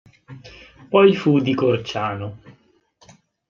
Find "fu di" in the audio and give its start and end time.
1.15-1.53